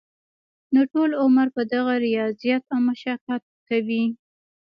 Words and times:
نو 0.73 0.81
ټول 0.91 1.09
عمر 1.21 1.47
به 1.55 1.63
دغه 1.73 1.93
رياضت 2.07 2.61
او 2.73 2.79
مشقت 2.87 3.43
کوي- 3.67 4.05